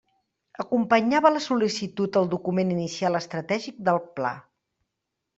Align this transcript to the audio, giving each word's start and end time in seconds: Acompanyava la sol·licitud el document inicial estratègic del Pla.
Acompanyava 0.61 1.31
la 1.33 1.41
sol·licitud 1.47 2.17
el 2.21 2.29
document 2.31 2.71
inicial 2.75 3.19
estratègic 3.19 3.77
del 3.91 4.01
Pla. 4.17 4.33